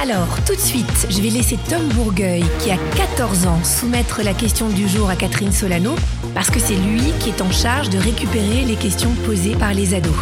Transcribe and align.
Alors, 0.00 0.28
tout 0.46 0.54
de 0.54 0.60
suite, 0.60 1.06
je 1.08 1.20
vais 1.22 1.30
laisser 1.30 1.56
Tom 1.68 1.88
Bourgueil, 1.90 2.44
qui 2.60 2.70
a 2.70 2.76
14 2.96 3.46
ans, 3.46 3.62
soumettre 3.64 4.22
la 4.22 4.34
question 4.34 4.68
du 4.68 4.86
jour 4.88 5.08
à 5.08 5.16
Catherine 5.16 5.52
Solano, 5.52 5.94
parce 6.34 6.50
que 6.50 6.58
c'est 6.58 6.74
lui 6.74 7.00
qui 7.20 7.30
est 7.30 7.40
en 7.40 7.50
charge 7.50 7.88
de 7.90 7.98
récupérer 7.98 8.64
les 8.66 8.74
questions 8.76 9.12
posées 9.24 9.54
par 9.56 9.72
les 9.72 9.94
ados. 9.94 10.12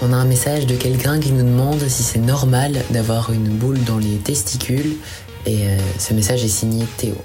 On 0.00 0.12
a 0.12 0.16
un 0.16 0.24
message 0.24 0.66
de 0.66 0.76
quelqu'un 0.76 1.18
qui 1.18 1.32
nous 1.32 1.42
demande 1.44 1.80
si 1.88 2.02
c'est 2.02 2.18
normal 2.18 2.82
d'avoir 2.90 3.32
une 3.32 3.48
boule 3.48 3.82
dans 3.84 3.98
les 3.98 4.16
testicules, 4.16 4.96
et 5.46 5.66
euh, 5.68 5.76
ce 5.98 6.14
message 6.14 6.44
est 6.44 6.48
signé 6.48 6.86
Théo. 6.96 7.16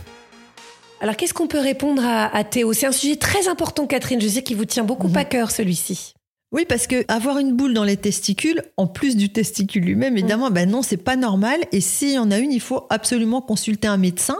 Alors, 1.01 1.15
qu'est-ce 1.15 1.33
qu'on 1.33 1.47
peut 1.47 1.61
répondre 1.61 2.01
à, 2.05 2.43
Théo? 2.43 2.73
C'est 2.73 2.87
un 2.87 2.91
sujet 2.91 3.15
très 3.15 3.47
important, 3.47 3.87
Catherine. 3.87 4.19
Je 4.19 4.27
sais 4.27 4.43
qu'il 4.43 4.57
vous 4.57 4.65
tient 4.65 4.83
beaucoup 4.83 5.07
Mhm. 5.07 5.17
à 5.17 5.23
cœur, 5.23 5.51
celui-ci. 5.51 6.13
Oui, 6.51 6.65
parce 6.67 6.87
que 6.87 7.05
avoir 7.07 7.37
une 7.37 7.55
boule 7.55 7.75
dans 7.75 7.83
les 7.83 7.97
testicules, 7.97 8.63
en 8.75 8.87
plus 8.87 9.15
du 9.15 9.29
testicule 9.29 9.83
lui-même, 9.83 10.17
évidemment, 10.17 10.49
ben 10.49 10.67
non, 10.67 10.81
c'est 10.81 10.97
pas 10.97 11.15
normal. 11.15 11.59
Et 11.71 11.79
s'il 11.79 12.13
y 12.13 12.17
en 12.17 12.31
a 12.31 12.39
une, 12.39 12.51
il 12.51 12.59
faut 12.59 12.87
absolument 12.89 13.39
consulter 13.39 13.87
un 13.87 13.97
médecin. 13.97 14.37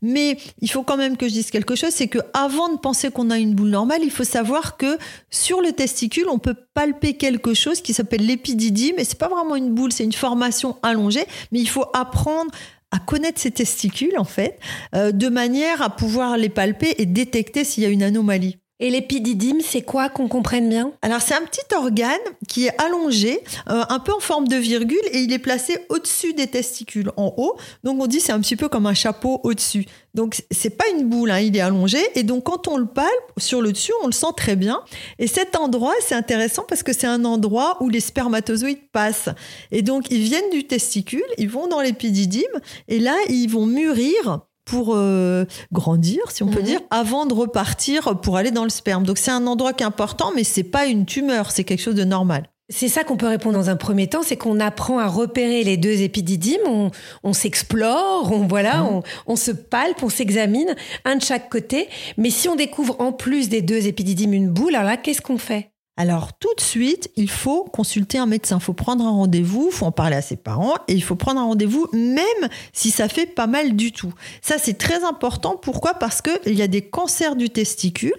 Mais 0.00 0.38
il 0.60 0.70
faut 0.70 0.84
quand 0.84 0.96
même 0.96 1.16
que 1.16 1.26
je 1.26 1.32
dise 1.32 1.50
quelque 1.50 1.74
chose, 1.74 1.90
c'est 1.90 2.06
que 2.06 2.20
avant 2.32 2.72
de 2.72 2.78
penser 2.78 3.10
qu'on 3.10 3.30
a 3.30 3.38
une 3.38 3.56
boule 3.56 3.70
normale, 3.70 4.02
il 4.04 4.12
faut 4.12 4.22
savoir 4.22 4.76
que 4.76 4.98
sur 5.30 5.60
le 5.60 5.72
testicule, 5.72 6.28
on 6.30 6.38
peut 6.38 6.54
palper 6.74 7.14
quelque 7.14 7.54
chose 7.54 7.80
qui 7.80 7.92
s'appelle 7.92 8.24
l'épididyme. 8.24 8.94
Et 8.98 9.04
c'est 9.04 9.18
pas 9.18 9.28
vraiment 9.28 9.56
une 9.56 9.74
boule, 9.74 9.90
c'est 9.90 10.04
une 10.04 10.12
formation 10.12 10.76
allongée. 10.84 11.26
Mais 11.50 11.58
il 11.58 11.68
faut 11.68 11.86
apprendre 11.92 12.52
à 12.92 13.00
connaître 13.00 13.40
ses 13.40 13.50
testicules, 13.50 14.16
en 14.16 14.24
fait, 14.24 14.60
euh, 14.94 15.10
de 15.10 15.28
manière 15.28 15.82
à 15.82 15.90
pouvoir 15.90 16.36
les 16.36 16.50
palper 16.50 16.94
et 16.98 17.06
détecter 17.06 17.64
s'il 17.64 17.82
y 17.82 17.86
a 17.86 17.90
une 17.90 18.04
anomalie. 18.04 18.58
Et 18.80 18.90
l'épididyme, 18.90 19.60
c'est 19.60 19.82
quoi 19.82 20.08
qu'on 20.08 20.28
comprenne 20.28 20.68
bien? 20.68 20.92
Alors 21.02 21.20
c'est 21.20 21.34
un 21.34 21.42
petit 21.42 21.74
organe 21.74 22.18
qui 22.46 22.66
est 22.66 22.80
allongé, 22.80 23.40
euh, 23.68 23.84
un 23.88 23.98
peu 23.98 24.12
en 24.12 24.20
forme 24.20 24.46
de 24.46 24.56
virgule, 24.56 24.98
et 25.12 25.18
il 25.18 25.32
est 25.32 25.38
placé 25.38 25.78
au-dessus 25.88 26.32
des 26.32 26.46
testicules, 26.46 27.10
en 27.16 27.34
haut. 27.36 27.56
Donc 27.82 28.00
on 28.00 28.06
dit 28.06 28.20
c'est 28.20 28.32
un 28.32 28.40
petit 28.40 28.56
peu 28.56 28.68
comme 28.68 28.86
un 28.86 28.94
chapeau 28.94 29.40
au-dessus. 29.42 29.86
Donc 30.14 30.42
c'est 30.50 30.70
pas 30.70 30.84
une 30.94 31.08
boule, 31.08 31.30
hein, 31.30 31.40
il 31.40 31.56
est 31.56 31.60
allongé, 31.60 31.98
et 32.14 32.22
donc 32.22 32.44
quand 32.44 32.68
on 32.68 32.76
le 32.76 32.86
palpe 32.86 33.10
sur 33.36 33.62
le 33.62 33.72
dessus, 33.72 33.92
on 34.02 34.06
le 34.06 34.12
sent 34.12 34.26
très 34.36 34.56
bien. 34.56 34.80
Et 35.18 35.26
cet 35.26 35.56
endroit, 35.56 35.94
c'est 36.00 36.14
intéressant 36.14 36.64
parce 36.68 36.82
que 36.82 36.92
c'est 36.92 37.06
un 37.06 37.24
endroit 37.24 37.76
où 37.80 37.88
les 37.88 38.00
spermatozoïdes 38.00 38.90
passent. 38.92 39.28
Et 39.72 39.82
donc 39.82 40.10
ils 40.10 40.22
viennent 40.22 40.50
du 40.50 40.64
testicule, 40.64 41.24
ils 41.36 41.48
vont 41.48 41.66
dans 41.66 41.80
l'épididyme, 41.80 42.44
et 42.86 43.00
là 43.00 43.16
ils 43.28 43.48
vont 43.48 43.66
mûrir 43.66 44.40
pour 44.68 44.92
euh, 44.94 45.44
grandir, 45.72 46.20
si 46.30 46.42
on 46.42 46.48
peut 46.48 46.60
Mhm. 46.60 46.64
dire, 46.66 46.80
avant 46.90 47.24
de 47.26 47.32
repartir 47.34 48.20
pour 48.20 48.36
aller 48.36 48.50
dans 48.50 48.64
le 48.64 48.70
sperme. 48.70 49.04
Donc 49.04 49.16
c'est 49.18 49.30
un 49.30 49.46
endroit 49.46 49.72
qui 49.72 49.82
est 49.82 49.86
important, 49.86 50.30
mais 50.34 50.44
c'est 50.44 50.62
pas 50.62 50.86
une 50.86 51.06
tumeur, 51.06 51.50
c'est 51.50 51.64
quelque 51.64 51.80
chose 51.82 51.94
de 51.94 52.04
normal. 52.04 52.44
C'est 52.70 52.88
ça 52.88 53.02
qu'on 53.02 53.16
peut 53.16 53.26
répondre 53.28 53.56
dans 53.58 53.70
un 53.70 53.76
premier 53.76 54.08
temps, 54.08 54.20
c'est 54.22 54.36
qu'on 54.36 54.60
apprend 54.60 54.98
à 54.98 55.06
repérer 55.06 55.64
les 55.64 55.78
deux 55.78 56.02
épididymes, 56.02 56.60
on, 56.66 56.90
on 57.24 57.32
s'explore, 57.32 58.30
on 58.30 58.46
voilà, 58.46 58.82
Mhm. 58.82 58.86
on, 58.88 59.02
on 59.26 59.36
se 59.36 59.50
palpe, 59.52 60.02
on 60.02 60.10
s'examine, 60.10 60.74
un 61.06 61.16
de 61.16 61.22
chaque 61.22 61.48
côté. 61.48 61.88
Mais 62.18 62.28
si 62.28 62.46
on 62.48 62.56
découvre 62.56 62.96
en 63.00 63.12
plus 63.12 63.48
des 63.48 63.62
deux 63.62 63.86
épididymes 63.86 64.34
une 64.34 64.50
boule, 64.50 64.74
alors 64.74 64.86
là, 64.90 64.96
qu'est-ce 64.98 65.22
qu'on 65.22 65.38
fait? 65.38 65.70
Alors 65.98 66.32
tout 66.38 66.54
de 66.56 66.60
suite, 66.60 67.10
il 67.16 67.28
faut 67.28 67.64
consulter 67.64 68.18
un 68.18 68.26
médecin, 68.26 68.58
il 68.58 68.62
faut 68.62 68.72
prendre 68.72 69.04
un 69.04 69.10
rendez-vous, 69.10 69.70
il 69.72 69.74
faut 69.74 69.84
en 69.84 69.90
parler 69.90 70.14
à 70.14 70.22
ses 70.22 70.36
parents 70.36 70.76
et 70.86 70.92
il 70.92 71.02
faut 71.02 71.16
prendre 71.16 71.40
un 71.40 71.44
rendez-vous 71.44 71.88
même 71.92 72.48
si 72.72 72.92
ça 72.92 73.08
fait 73.08 73.26
pas 73.26 73.48
mal 73.48 73.74
du 73.74 73.90
tout. 73.90 74.14
Ça 74.40 74.58
c'est 74.58 74.78
très 74.78 75.02
important. 75.02 75.56
Pourquoi? 75.56 75.94
Parce 75.94 76.22
qu'il 76.22 76.54
y 76.54 76.62
a 76.62 76.68
des 76.68 76.82
cancers 76.82 77.34
du 77.34 77.50
testicule 77.50 78.14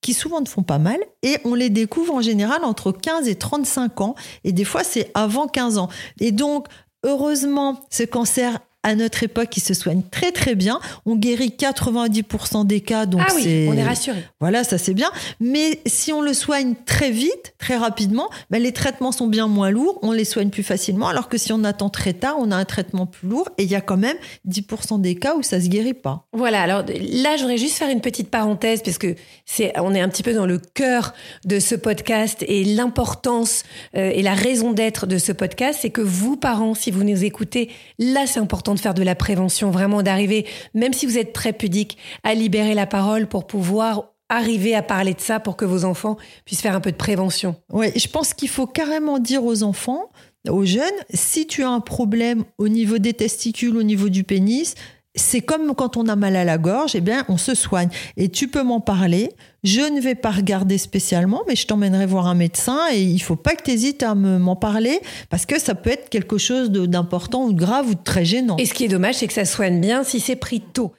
qui 0.00 0.12
souvent 0.12 0.40
ne 0.40 0.48
font 0.48 0.64
pas 0.64 0.80
mal 0.80 0.98
et 1.22 1.38
on 1.44 1.54
les 1.54 1.70
découvre 1.70 2.14
en 2.14 2.20
général 2.20 2.64
entre 2.64 2.90
15 2.90 3.28
et 3.28 3.36
35 3.36 4.00
ans 4.00 4.16
et 4.42 4.50
des 4.50 4.64
fois 4.64 4.82
c'est 4.82 5.12
avant 5.14 5.46
15 5.46 5.78
ans. 5.78 5.90
Et 6.18 6.32
donc 6.32 6.66
heureusement 7.04 7.80
ce 7.90 8.02
cancer 8.02 8.58
à 8.84 8.94
notre 8.94 9.22
époque, 9.24 9.56
il 9.56 9.60
se 9.62 9.74
soigne 9.74 10.02
très 10.10 10.30
très 10.30 10.54
bien. 10.54 10.78
On 11.06 11.16
guérit 11.16 11.54
90% 11.58 12.66
des 12.66 12.80
cas, 12.80 13.06
donc 13.06 13.22
Ah 13.26 13.32
oui, 13.34 13.42
c'est 13.42 13.68
on 13.68 13.74
est 13.74 13.82
rassuré. 13.82 14.24
voilà, 14.40 14.62
ça 14.62 14.78
c'est 14.78 14.94
bien. 14.94 15.10
Mais 15.40 15.80
si 15.86 16.12
on 16.12 16.20
le 16.20 16.34
soigne 16.34 16.74
très 16.86 17.10
vite, 17.10 17.54
très 17.58 17.76
rapidement, 17.76 18.28
ben, 18.50 18.62
les 18.62 18.72
traitements 18.72 19.10
sont 19.10 19.26
bien 19.26 19.48
moins 19.48 19.70
lourds, 19.70 19.98
on 20.02 20.12
les 20.12 20.24
soigne 20.24 20.50
plus 20.50 20.62
facilement. 20.62 21.08
Alors 21.08 21.28
que 21.28 21.38
si 21.38 21.52
on 21.52 21.64
attend 21.64 21.88
très 21.88 22.12
tard, 22.12 22.36
on 22.38 22.50
a 22.50 22.56
un 22.56 22.64
traitement 22.64 23.06
plus 23.06 23.28
lourd. 23.28 23.48
Et 23.58 23.64
il 23.64 23.70
y 23.70 23.74
a 23.74 23.80
quand 23.80 23.96
même 23.96 24.16
10% 24.48 25.00
des 25.00 25.14
cas 25.14 25.34
où 25.34 25.42
ça 25.42 25.60
se 25.60 25.68
guérit 25.68 25.94
pas. 25.94 26.26
Voilà, 26.32 26.62
alors 26.62 26.84
là, 26.86 27.36
j'aurais 27.38 27.58
juste 27.58 27.76
faire 27.76 27.88
une 27.88 28.02
petite 28.02 28.30
parenthèse 28.30 28.82
parce 28.82 28.98
que 28.98 29.14
c'est, 29.46 29.72
on 29.80 29.94
est 29.94 30.00
un 30.00 30.08
petit 30.10 30.22
peu 30.22 30.34
dans 30.34 30.46
le 30.46 30.58
cœur 30.58 31.14
de 31.46 31.58
ce 31.58 31.74
podcast 31.74 32.44
et 32.46 32.64
l'importance 32.64 33.62
euh, 33.96 34.10
et 34.14 34.22
la 34.22 34.34
raison 34.34 34.72
d'être 34.72 35.06
de 35.06 35.18
ce 35.18 35.32
podcast, 35.32 35.78
c'est 35.82 35.90
que 35.90 36.02
vous, 36.02 36.36
parents, 36.36 36.74
si 36.74 36.90
vous 36.90 37.02
nous 37.04 37.24
écoutez, 37.24 37.70
là, 37.98 38.26
c'est 38.26 38.40
important 38.40 38.73
de 38.74 38.80
faire 38.80 38.94
de 38.94 39.02
la 39.02 39.14
prévention, 39.14 39.70
vraiment 39.70 40.02
d'arriver, 40.02 40.46
même 40.74 40.92
si 40.92 41.06
vous 41.06 41.18
êtes 41.18 41.32
très 41.32 41.52
pudique, 41.52 41.98
à 42.22 42.34
libérer 42.34 42.74
la 42.74 42.86
parole 42.86 43.26
pour 43.26 43.46
pouvoir 43.46 44.10
arriver 44.28 44.74
à 44.74 44.82
parler 44.82 45.14
de 45.14 45.20
ça 45.20 45.40
pour 45.40 45.56
que 45.56 45.64
vos 45.64 45.84
enfants 45.84 46.16
puissent 46.44 46.62
faire 46.62 46.74
un 46.74 46.80
peu 46.80 46.92
de 46.92 46.96
prévention. 46.96 47.56
Ouais, 47.72 47.92
je 47.96 48.08
pense 48.08 48.34
qu'il 48.34 48.48
faut 48.48 48.66
carrément 48.66 49.18
dire 49.18 49.44
aux 49.44 49.62
enfants, 49.62 50.10
aux 50.48 50.64
jeunes, 50.64 50.84
si 51.12 51.46
tu 51.46 51.62
as 51.62 51.70
un 51.70 51.80
problème 51.80 52.44
au 52.58 52.68
niveau 52.68 52.98
des 52.98 53.14
testicules, 53.14 53.76
au 53.76 53.82
niveau 53.82 54.08
du 54.08 54.24
pénis, 54.24 54.74
c'est 55.14 55.40
comme 55.40 55.74
quand 55.74 55.96
on 55.96 56.06
a 56.08 56.16
mal 56.16 56.34
à 56.36 56.44
la 56.44 56.58
gorge, 56.58 56.94
eh 56.96 57.00
bien, 57.00 57.24
on 57.28 57.36
se 57.36 57.54
soigne. 57.54 57.88
Et 58.16 58.28
tu 58.28 58.48
peux 58.48 58.62
m'en 58.62 58.80
parler. 58.80 59.30
Je 59.62 59.80
ne 59.80 60.00
vais 60.00 60.14
pas 60.14 60.30
regarder 60.30 60.76
spécialement, 60.76 61.42
mais 61.48 61.56
je 61.56 61.66
t'emmènerai 61.66 62.06
voir 62.06 62.26
un 62.26 62.34
médecin 62.34 62.78
et 62.92 63.00
il 63.02 63.20
faut 63.20 63.36
pas 63.36 63.54
que 63.54 63.62
tu 63.62 63.70
hésites 63.70 64.02
à 64.02 64.14
me- 64.14 64.38
m'en 64.38 64.56
parler 64.56 65.00
parce 65.30 65.46
que 65.46 65.58
ça 65.60 65.74
peut 65.74 65.90
être 65.90 66.08
quelque 66.10 66.36
chose 66.38 66.70
d'important 66.70 67.44
ou 67.44 67.52
de 67.52 67.58
grave 67.58 67.88
ou 67.90 67.94
de 67.94 68.02
très 68.02 68.24
gênant. 68.24 68.56
Et 68.58 68.66
ce 68.66 68.74
qui 68.74 68.84
est 68.84 68.88
dommage, 68.88 69.14
c'est 69.16 69.26
que 69.26 69.32
ça 69.32 69.44
soigne 69.44 69.80
bien 69.80 70.02
si 70.04 70.20
c'est 70.20 70.36
pris 70.36 70.60
tôt. 70.60 70.92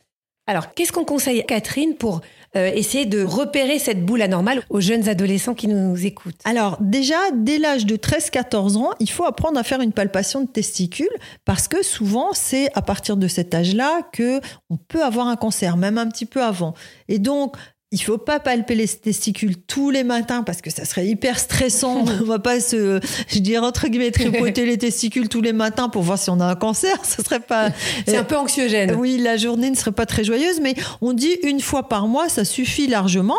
Alors, 0.48 0.74
qu'est-ce 0.74 0.92
qu'on 0.92 1.06
conseille, 1.06 1.44
Catherine, 1.48 1.96
pour 1.96 2.22
euh, 2.58 2.72
essayer 2.74 3.06
de 3.06 3.24
repérer 3.24 3.80
cette 3.80 4.06
boule 4.06 4.22
anormale 4.22 4.64
aux 4.70 4.80
jeunes 4.80 5.10
adolescents 5.10 5.54
qui 5.54 5.68
nous 5.68 6.06
écoutent 6.06 6.40
Alors 6.46 6.78
déjà, 6.80 7.18
dès 7.34 7.58
l'âge 7.58 7.86
de 7.86 7.96
13-14 7.96 8.78
ans, 8.78 8.92
il 9.00 9.10
faut 9.10 9.26
apprendre 9.26 9.60
à 9.60 9.64
faire 9.64 9.82
une 9.82 9.92
palpation 9.92 10.42
de 10.42 10.48
testicules 10.48 11.08
parce 11.44 11.68
que 11.68 11.84
souvent, 11.84 12.30
c'est 12.34 12.70
à 12.74 12.82
partir 12.82 13.18
de 13.18 13.28
cet 13.28 13.54
âge-là 13.54 14.02
que 14.14 14.40
on 14.70 14.78
peut 14.78 15.04
avoir 15.04 15.28
un 15.28 15.36
cancer, 15.36 15.78
même 15.78 15.98
un 15.98 16.08
petit 16.08 16.26
peu 16.26 16.42
avant. 16.42 16.74
Et 17.08 17.20
donc, 17.20 17.56
il 17.92 18.02
faut 18.02 18.18
pas 18.18 18.40
palper 18.40 18.76
les 18.76 18.88
testicules 18.88 19.56
tous 19.56 19.90
les 19.90 20.04
matins 20.04 20.44
parce 20.44 20.62
que 20.62 20.70
ça 20.70 20.86
serait 20.86 21.08
hyper 21.08 21.40
stressant. 21.40 22.04
on 22.22 22.26
va 22.26 22.40
pas 22.40 22.60
se, 22.60 23.00
je 23.28 23.40
dirais 23.40 23.66
entre 23.66 23.88
guillemets, 23.88 24.12
tripoter 24.12 24.66
les 24.66 24.78
testicules 24.78 25.30
tous 25.30 25.42
les 25.42 25.54
matins 25.54 25.90
pour 25.90 26.02
voir 26.02 26.18
si 26.18 26.30
on 26.30 26.40
a 26.40 26.46
un 26.46 26.56
cancer. 26.56 26.98
Ce 27.06 27.24
serait 27.24 27.40
pas. 27.40 27.70
C'est 28.06 28.18
un 28.18 28.24
peu 28.24 28.38
anxiogène. 28.38 28.96
Oui, 28.96 29.18
la 29.18 29.38
journée 29.38 29.70
ne 29.70 29.76
serait 29.76 29.92
pas 29.92 30.06
très 30.06 30.24
joyeuse, 30.24 30.60
mais 30.62 30.76
on 31.02 31.14
dit 31.14 31.38
une 31.44 31.62
fois 31.62 31.88
par 31.88 32.08
mois, 32.08 32.28
ça 32.28 32.44
suffit 32.44 32.88
largement. 32.88 33.38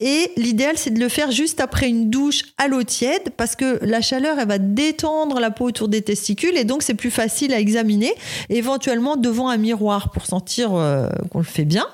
Et 0.00 0.32
l'idéal, 0.36 0.76
c'est 0.76 0.90
de 0.90 0.98
le 0.98 1.08
faire 1.08 1.30
juste 1.30 1.60
après 1.60 1.88
une 1.88 2.10
douche 2.10 2.42
à 2.58 2.66
l'eau 2.66 2.82
tiède, 2.82 3.30
parce 3.36 3.54
que 3.54 3.78
la 3.82 4.02
chaleur, 4.02 4.38
elle 4.38 4.48
va 4.48 4.58
détendre 4.58 5.38
la 5.38 5.50
peau 5.50 5.66
autour 5.66 5.88
des 5.88 6.02
testicules, 6.02 6.56
et 6.56 6.64
donc 6.64 6.82
c'est 6.82 6.94
plus 6.94 7.12
facile 7.12 7.54
à 7.54 7.60
examiner, 7.60 8.12
éventuellement 8.50 9.16
devant 9.16 9.48
un 9.48 9.56
miroir 9.56 10.10
pour 10.10 10.26
sentir 10.26 10.74
euh, 10.74 11.08
qu'on 11.30 11.38
le 11.38 11.44
fait 11.44 11.64
bien. 11.64 11.86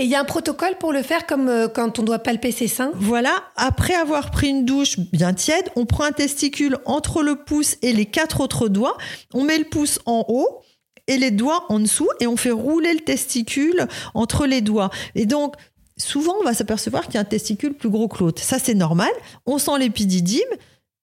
Et 0.00 0.04
il 0.04 0.10
y 0.10 0.14
a 0.14 0.20
un 0.20 0.24
protocole 0.24 0.76
pour 0.78 0.92
le 0.92 1.02
faire 1.02 1.26
comme 1.26 1.48
euh, 1.48 1.66
quand 1.66 1.98
on 1.98 2.04
doit 2.04 2.20
palper 2.20 2.52
ses 2.52 2.68
seins? 2.68 2.92
Voilà, 2.94 3.42
après 3.56 3.94
avoir 3.94 4.30
pris 4.30 4.48
une 4.48 4.64
douche 4.64 5.00
bien 5.00 5.34
tiède, 5.34 5.68
on 5.74 5.86
prend 5.86 6.04
un 6.04 6.12
testicule 6.12 6.78
entre 6.84 7.24
le 7.24 7.34
pouce 7.34 7.76
et 7.82 7.92
les 7.92 8.06
quatre 8.06 8.40
autres 8.40 8.68
doigts, 8.68 8.96
on 9.34 9.42
met 9.42 9.58
le 9.58 9.64
pouce 9.64 9.98
en 10.06 10.24
haut 10.28 10.62
et 11.08 11.18
les 11.18 11.32
doigts 11.32 11.66
en 11.68 11.80
dessous 11.80 12.08
et 12.20 12.28
on 12.28 12.36
fait 12.36 12.52
rouler 12.52 12.94
le 12.94 13.00
testicule 13.00 13.88
entre 14.14 14.46
les 14.46 14.60
doigts. 14.60 14.90
Et 15.16 15.26
donc, 15.26 15.56
souvent, 15.96 16.36
on 16.40 16.44
va 16.44 16.54
s'apercevoir 16.54 17.06
qu'il 17.06 17.14
y 17.14 17.18
a 17.18 17.22
un 17.22 17.24
testicule 17.24 17.74
plus 17.74 17.90
gros 17.90 18.06
que 18.06 18.18
l'autre. 18.22 18.40
Ça, 18.40 18.60
c'est 18.60 18.74
normal. 18.74 19.10
On 19.46 19.58
sent 19.58 19.78
l'épididyme. 19.80 20.42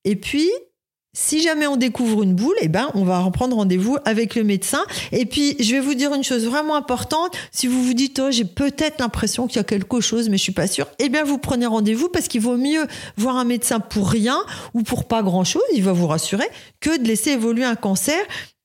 Et 0.06 0.16
puis, 0.16 0.50
si 1.16 1.42
jamais 1.42 1.66
on 1.66 1.78
découvre 1.78 2.22
une 2.22 2.36
boule, 2.36 2.56
eh 2.62 2.68
ben, 2.68 2.92
on 2.94 3.04
va 3.04 3.20
reprendre 3.20 3.56
rendez-vous 3.56 3.98
avec 4.06 4.36
le 4.36 4.44
médecin. 4.44 4.86
Et 5.12 5.26
puis, 5.26 5.56
je 5.60 5.72
vais 5.72 5.80
vous 5.80 5.96
dire 5.96 6.14
une 6.14 6.24
chose 6.24 6.46
vraiment 6.46 6.76
importante. 6.76 7.36
Si 7.52 7.68
vous 7.68 7.82
vous 7.82 7.94
dites, 7.94 8.20
oh, 8.20 8.30
j'ai 8.30 8.46
peut-être 8.46 9.00
l'impression 9.00 9.48
qu'il 9.48 9.56
y 9.56 9.60
a 9.60 9.64
quelque 9.64 10.02
chose, 10.02 10.30
mais 10.30 10.38
je 10.38 10.44
suis 10.44 10.52
pas 10.52 10.68
sûre, 10.68 10.88
eh 11.00 11.10
bien, 11.10 11.24
vous 11.24 11.38
prenez 11.38 11.66
rendez-vous 11.66 12.10
parce 12.10 12.28
qu'il 12.28 12.42
vaut 12.42 12.58
mieux 12.58 12.86
voir 13.18 13.38
un 13.38 13.46
médecin 13.46 13.80
pour 13.80 14.10
rien 14.10 14.38
ou 14.74 14.84
pour 14.84 15.06
pas 15.06 15.24
grand 15.24 15.46
chose. 15.46 15.64
Il 15.74 15.84
va 15.84 15.94
vous 15.94 16.08
rassurer 16.08 16.48
que 16.82 16.98
de 16.98 17.08
laisser 17.08 17.32
évoluer 17.32 17.64
un 17.64 17.76
cancer. 17.76 18.20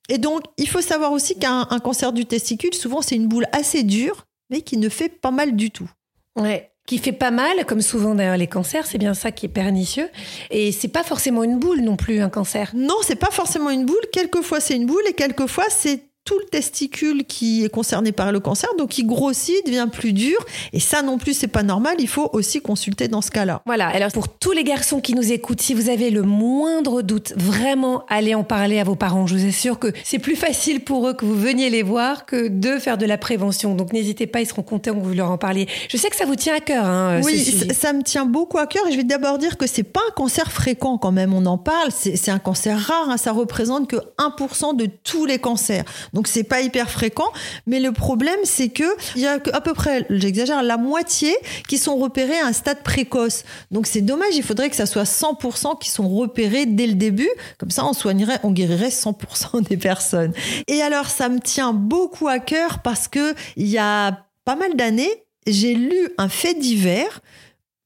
Et 0.08 0.19
donc, 0.19 0.43
il 0.58 0.69
faut 0.69 0.82
savoir 0.82 1.12
aussi 1.12 1.38
qu'un 1.38 1.64
cancer 1.85 2.12
du 2.12 2.26
testicule, 2.26 2.75
souvent, 2.75 3.00
c'est 3.00 3.14
une 3.14 3.29
boule 3.29 3.46
assez 3.53 3.85
dure, 3.85 4.26
mais 4.50 4.62
qui 4.62 4.76
ne 4.76 4.88
fait 4.88 5.08
pas 5.08 5.31
mal 5.31 5.55
du 5.55 5.70
tout. 5.70 5.88
Ouais 6.37 6.70
qui 6.87 6.99
fait 6.99 7.12
pas 7.12 7.31
mal, 7.31 7.65
comme 7.67 7.82
souvent 7.82 8.15
d'ailleurs 8.15 8.37
les 8.37 8.49
cancers, 8.49 8.87
c'est 8.87 8.99
bien 8.99 9.15
ça 9.15 9.31
qui 9.31 9.47
est 9.47 9.50
pernicieux. 9.50 10.09
Et 10.50 10.73
c'est 10.73 10.88
pas 10.88 11.05
forcément 11.05 11.44
une 11.44 11.59
boule 11.59 11.81
non 11.81 11.97
plus, 11.97 12.21
un 12.21 12.29
cancer. 12.29 12.73
Non, 12.75 12.97
c'est 13.03 13.17
pas 13.17 13.31
forcément 13.31 13.71
une 13.71 13.87
boule. 13.87 14.03
Quelquefois 14.12 14.61
c'est 14.61 14.75
une 14.75 14.87
boule 14.87 15.03
et 15.09 15.12
quelquefois 15.12 15.67
c'est 15.69 16.09
tout 16.31 16.38
le 16.38 16.44
testicule 16.44 17.25
qui 17.25 17.65
est 17.65 17.69
concerné 17.69 18.12
par 18.12 18.31
le 18.31 18.38
cancer, 18.38 18.71
donc 18.79 18.99
il 18.99 19.05
grossit, 19.05 19.67
devient 19.67 19.88
plus 19.91 20.12
dur. 20.12 20.38
Et 20.73 20.79
ça 20.79 21.03
non 21.03 21.19
plus, 21.19 21.35
c'est 21.35 21.49
pas 21.49 21.65
normal. 21.65 21.97
Il 21.99 22.06
faut 22.06 22.31
aussi 22.32 22.61
consulter 22.61 23.09
dans 23.09 23.21
ce 23.21 23.32
cas-là. 23.32 23.62
Voilà. 23.67 23.88
Alors 23.88 24.12
pour 24.12 24.29
tous 24.29 24.53
les 24.53 24.62
garçons 24.62 25.00
qui 25.00 25.15
nous 25.15 25.32
écoutent, 25.32 25.61
si 25.61 25.75
vous 25.75 25.88
avez 25.88 26.09
le 26.11 26.23
moindre 26.23 27.03
doute, 27.03 27.32
vraiment 27.37 28.05
allez 28.09 28.37
en 28.37 28.44
parler 28.44 28.79
à 28.79 28.85
vos 28.85 28.94
parents. 28.94 29.27
Je 29.27 29.35
vous 29.35 29.49
assure 29.49 29.81
que 29.81 29.88
c'est 30.05 30.21
plus 30.21 30.37
facile 30.37 30.85
pour 30.85 31.09
eux 31.09 31.15
que 31.15 31.25
vous 31.25 31.35
veniez 31.35 31.69
les 31.69 31.82
voir 31.82 32.27
que 32.27 32.47
de 32.47 32.79
faire 32.79 32.97
de 32.97 33.06
la 33.06 33.19
prévention. 33.19 33.75
Donc 33.75 33.93
n'hésitez 33.93 34.29
pas, 34.29 34.41
ils 34.41 34.47
seront 34.47 34.62
contents 34.62 34.94
que 34.94 35.00
vous 35.00 35.15
leur 35.15 35.32
en 35.32 35.38
parliez. 35.38 35.67
Je 35.88 35.97
sais 35.97 36.11
que 36.11 36.17
ça 36.17 36.27
vous 36.27 36.37
tient 36.37 36.55
à 36.55 36.61
cœur. 36.61 36.85
Hein, 36.85 37.23
oui, 37.25 37.44
ça 37.73 37.93
me 37.93 38.05
tient 38.05 38.25
beaucoup 38.25 38.59
à 38.59 38.69
cœur. 38.69 38.87
Et 38.87 38.93
je 38.93 38.99
vais 38.99 39.03
d'abord 39.03 39.38
dire 39.38 39.59
que 39.59 39.67
c'est 39.67 39.82
pas 39.82 40.03
un 40.09 40.12
cancer 40.12 40.53
fréquent 40.53 40.97
quand 40.97 41.11
même. 41.11 41.35
On 41.35 41.44
en 41.47 41.59
parle. 41.59 41.91
C'est 41.91 42.31
un 42.31 42.38
cancer 42.38 42.79
rare. 42.79 43.11
Hein. 43.11 43.17
Ça 43.17 43.32
représente 43.32 43.88
que 43.88 43.97
1% 44.19 44.77
de 44.77 44.87
tous 45.03 45.27
les 45.27 45.41
cancers. 45.41 45.82
Donc 46.19 46.19
c'est 46.28 46.44
pas 46.44 46.61
hyper 46.61 46.90
fréquent, 46.90 47.31
mais 47.67 47.81
le 47.81 47.93
problème 47.93 48.38
c'est 48.44 48.69
que 48.69 48.84
il 49.17 49.22
y 49.22 49.26
a 49.26 49.38
à 49.52 49.61
peu 49.61 49.75
près, 49.75 50.06
j'exagère, 50.11 50.62
la 50.62 50.76
moitié 50.76 51.34
qui 51.69 51.78
sont 51.78 51.96
repérés 51.96 52.38
à 52.38 52.46
un 52.46 52.52
stade 52.52 52.82
précoce. 52.82 53.44
Donc 53.70 53.87
c'est 53.87 54.00
dommage, 54.00 54.34
il 54.34 54.43
faudrait 54.43 54.70
que 54.70 54.76
ça 54.76 54.87
soit 54.87 55.05
100% 55.05 55.78
qui 55.78 55.90
sont 55.90 56.08
repérés 56.08 56.67
dès 56.67 56.87
le 56.87 56.94
début, 56.94 57.31
comme 57.58 57.70
ça 57.70 57.84
on 57.84 57.93
soignerait, 57.93 58.38
on 58.43 58.50
guérirait 58.50 58.88
100% 58.88 59.62
des 59.69 59.76
personnes. 59.76 60.32
Et 60.67 60.82
alors 60.82 61.06
ça 61.06 61.28
me 61.28 61.40
tient 61.40 61.72
beaucoup 61.72 62.28
à 62.28 62.38
cœur 62.38 62.81
parce 62.82 63.08
que 63.08 63.34
il 63.56 63.69
y 63.69 63.78
a 63.78 64.26
pas 64.44 64.56
mal 64.56 64.75
d'années, 64.75 65.25
j'ai 65.46 65.75
lu 65.75 66.08
un 66.19 66.28
fait 66.28 66.55
divers 66.55 67.20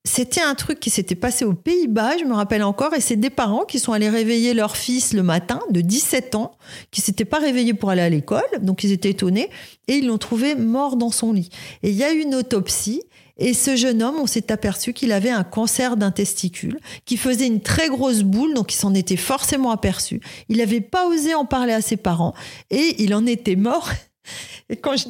c'était 0.07 0.43
un 0.43 0.55
truc 0.55 0.81
qui 0.81 0.91
s'était 0.91 1.15
passé 1.15 1.47
aux 1.47 1.55
Pays-Bas, 1.55 2.19
je 2.19 2.25
me 2.25 2.35
rappelle 2.35 2.63
encore, 2.63 2.93
et 2.95 3.01
c'est 3.01 3.17
des 3.17 3.31
parents 3.31 3.65
qui 3.65 3.79
sont 3.79 3.93
allés 3.93 4.11
réveiller 4.11 4.53
leur 4.53 4.77
fils 4.77 5.15
le 5.15 5.23
matin 5.23 5.61
de 5.71 5.81
17 5.81 6.35
ans, 6.35 6.53
qui 6.91 7.01
s'était 7.01 7.25
pas 7.25 7.39
réveillé 7.39 7.73
pour 7.73 7.89
aller 7.89 8.03
à 8.03 8.11
l'école, 8.11 8.45
donc 8.61 8.85
ils 8.85 8.93
étaient 8.93 9.11
étonnés, 9.11 9.49
et 9.89 9.95
ils 9.95 10.07
l'ont 10.07 10.19
trouvé 10.19 10.55
mort 10.55 10.97
dans 10.97 11.11
son 11.11 11.33
lit. 11.33 11.49
Et 11.83 11.91
il 11.91 11.97
y 11.97 12.05
a 12.05 12.13
eu 12.13 12.21
une 12.21 12.35
autopsie, 12.35 13.03
et 13.39 13.55
ce 13.55 13.77
jeune 13.77 14.03
homme, 14.03 14.17
on 14.21 14.27
s'est 14.27 14.53
aperçu 14.53 14.93
qu'il 14.93 15.11
avait 15.11 15.31
un 15.31 15.43
cancer 15.43 15.97
d'un 15.97 16.11
testicule, 16.11 16.79
qui 17.07 17.17
faisait 17.17 17.47
une 17.47 17.63
très 17.63 17.89
grosse 17.89 18.23
boule, 18.23 18.53
donc 18.53 18.75
il 18.75 18.77
s'en 18.77 18.95
était 18.95 19.17
forcément 19.17 19.71
aperçu. 19.71 20.21
Il 20.51 20.59
n'avait 20.59 20.83
pas 20.83 21.09
osé 21.09 21.35
en 21.35 21.47
parler 21.47 21.73
à 21.73 21.81
ses 21.81 21.97
parents, 21.97 22.35
et 22.71 23.03
il 23.03 23.15
en 23.15 23.25
était 23.25 23.57
mort. 23.57 23.91
Et 24.71 24.77
quand 24.77 24.97
je, 24.97 25.05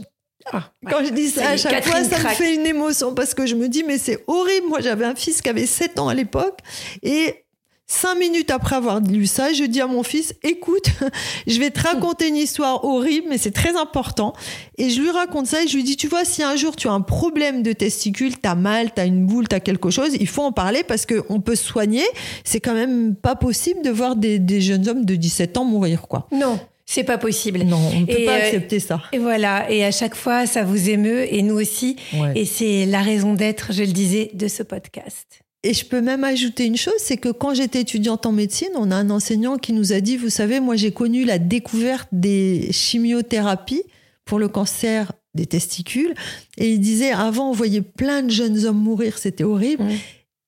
ah, 0.52 0.70
Quand 0.88 1.05
je 1.05 1.11
dis 1.11 1.29
ça, 1.29 1.50
à 1.50 1.56
chaque 1.56 1.85
fois, 1.85 2.05
ça 2.05 2.19
me 2.19 2.29
fait 2.35 2.55
une 2.55 2.67
émotion 2.67 3.14
parce 3.14 3.35
que 3.35 3.46
je 3.46 3.55
me 3.55 3.69
dis, 3.69 3.82
mais 3.85 3.99
c'est 3.99 4.25
horrible. 4.26 4.69
Moi, 4.69 4.81
j'avais 4.81 5.05
un 5.05 5.14
fils 5.14 5.43
qui 5.43 5.49
avait 5.49 5.67
7 5.67 5.99
ans 5.99 6.08
à 6.08 6.14
l'époque 6.14 6.58
et 7.02 7.44
Cinq 7.87 8.14
minutes 8.14 8.50
après 8.50 8.76
avoir 8.76 9.00
lu 9.00 9.26
ça, 9.26 9.52
je 9.52 9.62
dis 9.64 9.82
à 9.82 9.87
mon 9.87 10.02
fils, 10.02 10.35
écoute, 10.43 10.87
je 11.46 11.58
vais 11.58 11.70
te 11.70 11.81
raconter 11.81 12.29
une 12.29 12.37
histoire 12.37 12.82
horrible, 12.82 13.26
mais 13.29 13.37
c'est 13.37 13.50
très 13.50 13.76
important. 13.76 14.32
Et 14.79 14.88
je 14.88 15.02
lui 15.02 15.11
raconte 15.11 15.46
ça 15.46 15.62
et 15.62 15.69
je 15.69 15.76
lui 15.76 15.85
dis, 15.85 15.99
tu 15.99 16.08
vois, 16.08 16.25
si 16.25 16.43
un 16.43 16.56
jour 16.56 16.76
tu 16.76 16.88
as 16.88 16.93
un 16.93 17.02
problème 17.02 17.62
de 17.62 17.75
testicule, 17.75 18.38
t'as 18.38 18.55
mal, 18.55 18.93
t'as 18.94 19.05
une 19.05 19.26
boule, 19.26 19.49
t'as 19.49 19.61
quelque 19.61 19.90
chose, 19.90 20.17
il 20.19 20.26
faut 20.26 20.43
en 20.43 20.52
parler 20.52 20.82
parce 20.82 21.05
qu'on 21.05 21.43
peut 21.43 21.56
se 21.56 21.64
soigner. 21.64 22.05
C'est 22.43 22.61
quand 22.61 22.73
même 22.73 23.14
pas 23.17 23.37
possible 23.37 23.82
de 23.82 23.90
voir 23.90 24.17
des, 24.17 24.38
des 24.38 24.62
jeunes 24.62 24.88
hommes 24.88 25.05
de 25.05 25.14
17 25.14 25.58
ans 25.58 25.67
mourir, 25.67 26.08
quoi. 26.08 26.26
Non. 26.32 26.58
C'est 26.87 27.05
pas 27.05 27.19
possible. 27.19 27.61
Non, 27.65 27.81
on 27.93 28.01
ne 28.01 28.07
peut 28.07 28.25
pas 28.25 28.39
euh, 28.39 28.47
accepter 28.47 28.79
ça. 28.79 29.03
Et 29.13 29.19
voilà. 29.19 29.71
Et 29.71 29.85
à 29.85 29.91
chaque 29.91 30.15
fois, 30.15 30.47
ça 30.47 30.65
vous 30.65 30.91
émeut 30.91 31.33
et 31.33 31.43
nous 31.43 31.55
aussi. 31.55 31.97
Et 32.35 32.45
c'est 32.45 32.87
la 32.87 33.01
raison 33.01 33.35
d'être, 33.35 33.73
je 33.73 33.83
le 33.83 33.93
disais, 33.93 34.31
de 34.35 34.49
ce 34.49 34.63
podcast. 34.63 35.45
Et 35.63 35.73
je 35.73 35.87
peux 35.87 36.03
même 36.03 36.25
ajouter 36.25 36.67
une 36.67 36.77
chose, 36.77 36.93
c'est 36.99 37.17
que 37.17 37.31
quand 37.31 37.55
j'étais 37.55 37.81
étudiante 37.81 38.27
en 38.27 38.33
médecine, 38.33 38.69
on 38.75 38.91
a 38.91 38.97
un 38.97 39.09
enseignant 39.09 39.57
qui 39.57 39.73
nous 39.73 39.95
a 39.95 40.01
dit, 40.01 40.19
vous 40.19 40.29
savez, 40.29 40.61
moi 40.61 40.77
j'ai 40.77 40.93
connu 40.93 41.25
la 41.25 41.39
découverte 41.39 42.09
des 42.13 42.69
chimiothérapies 42.71 43.83
pour 44.27 44.39
le 44.39 44.49
cancer 44.49 45.13
des 45.33 45.47
testicules. 45.47 46.15
Et 46.59 46.73
il 46.73 46.81
disait, 46.81 47.13
avant, 47.13 47.49
on 47.49 47.53
voyait 47.53 47.81
plein 47.81 48.23
de 48.23 48.31
jeunes 48.31 48.67
hommes 48.67 48.79
mourir, 48.79 49.17
c'était 49.17 49.43
horrible. 49.43 49.85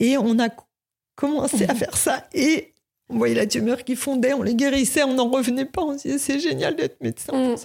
Et 0.00 0.18
on 0.18 0.38
a 0.38 0.50
commencé 1.14 1.64
à 1.64 1.74
faire 1.74 1.96
ça. 1.96 2.28
Et 2.34 2.74
on 3.08 3.18
voyait 3.18 3.34
la 3.34 3.46
tumeur 3.46 3.84
qui 3.84 3.94
fondait, 3.94 4.32
on 4.32 4.42
les 4.42 4.54
guérissait, 4.54 5.04
on 5.04 5.14
n'en 5.14 5.30
revenait 5.30 5.64
pas. 5.64 5.82
On 5.82 5.96
se 5.96 6.02
disait, 6.02 6.18
c'est 6.18 6.40
génial 6.40 6.74
d'être 6.74 7.00
médecin. 7.00 7.32
Mm. 7.32 7.56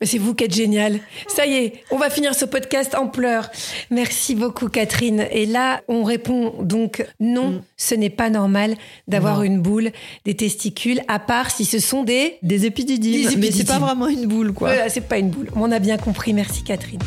Mais 0.00 0.06
c'est 0.06 0.18
vous 0.18 0.34
qui 0.34 0.44
êtes 0.44 0.54
génial. 0.54 1.00
Ça 1.28 1.46
y 1.46 1.54
est, 1.54 1.72
on 1.90 1.96
va 1.96 2.10
finir 2.10 2.34
ce 2.34 2.44
podcast 2.44 2.94
en 2.94 3.08
pleurs. 3.08 3.50
Merci 3.90 4.34
beaucoup, 4.34 4.68
Catherine. 4.68 5.26
Et 5.30 5.46
là, 5.46 5.82
on 5.88 6.04
répond 6.04 6.54
donc 6.62 7.04
non, 7.20 7.50
mm. 7.50 7.62
ce 7.76 7.94
n'est 7.94 8.10
pas 8.10 8.30
normal 8.30 8.76
d'avoir 9.08 9.42
une 9.42 9.60
boule 9.60 9.90
des 10.24 10.34
testicules, 10.34 11.00
à 11.08 11.18
part 11.18 11.50
si 11.50 11.64
ce 11.64 11.78
sont 11.78 12.04
des 12.04 12.38
des 12.42 12.66
épididymes. 12.66 13.30
Mais 13.38 13.50
c'est 13.50 13.64
pas 13.64 13.78
vraiment 13.78 14.08
une 14.08 14.26
boule, 14.26 14.52
quoi. 14.52 14.68
Voilà, 14.68 14.88
c'est 14.88 15.00
pas 15.00 15.18
une 15.18 15.30
boule. 15.30 15.48
On 15.56 15.70
a 15.72 15.78
bien 15.80 15.96
compris. 15.96 16.32
Merci, 16.32 16.62
Catherine. 16.62 17.00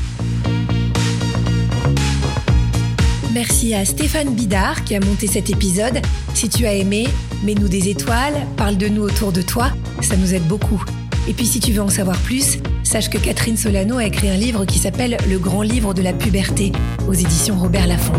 Merci 3.37 3.75
à 3.75 3.85
Stéphane 3.85 4.33
Bidard 4.33 4.83
qui 4.83 4.95
a 4.95 4.99
monté 4.99 5.27
cet 5.27 5.51
épisode. 5.51 6.01
Si 6.33 6.49
tu 6.49 6.65
as 6.65 6.73
aimé, 6.73 7.07
mets-nous 7.43 7.67
des 7.67 7.87
étoiles, 7.87 8.33
parle 8.57 8.77
de 8.77 8.87
nous 8.87 9.03
autour 9.03 9.31
de 9.31 9.43
toi, 9.43 9.69
ça 10.01 10.17
nous 10.17 10.33
aide 10.33 10.47
beaucoup. 10.47 10.83
Et 11.27 11.33
puis 11.33 11.45
si 11.45 11.59
tu 11.59 11.71
veux 11.71 11.83
en 11.83 11.89
savoir 11.89 12.17
plus, 12.17 12.57
sache 12.81 13.11
que 13.11 13.19
Catherine 13.19 13.55
Solano 13.55 13.97
a 13.97 14.05
écrit 14.05 14.31
un 14.31 14.37
livre 14.37 14.65
qui 14.65 14.79
s'appelle 14.79 15.17
Le 15.29 15.37
grand 15.37 15.61
livre 15.61 15.93
de 15.93 16.01
la 16.01 16.13
puberté 16.13 16.71
aux 17.07 17.13
éditions 17.13 17.59
Robert 17.59 17.85
Laffont. 17.85 18.13